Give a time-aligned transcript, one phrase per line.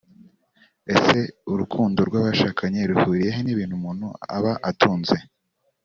[0.93, 1.19] Ese
[1.51, 5.15] urukundo rw’abashakanye ruhuriye he n’ibintu umuntu aba atunze